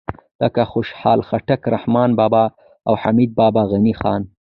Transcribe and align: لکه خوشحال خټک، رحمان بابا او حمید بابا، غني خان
لکه 0.41 0.61
خوشحال 0.71 1.19
خټک، 1.27 1.61
رحمان 1.75 2.09
بابا 2.19 2.43
او 2.87 2.93
حمید 3.01 3.31
بابا، 3.39 3.61
غني 3.71 3.93
خان 3.99 4.21